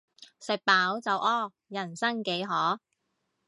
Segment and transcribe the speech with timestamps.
[0.39, 2.79] 食飽就屙，人生幾何